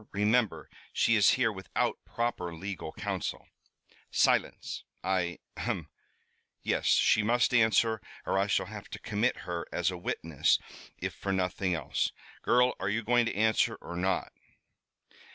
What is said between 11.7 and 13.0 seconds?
else. Girl, are